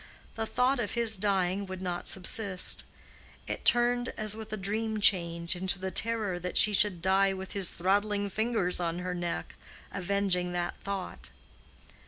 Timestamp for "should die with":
6.73-7.51